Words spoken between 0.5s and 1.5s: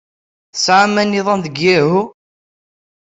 Tesɛam amiḍan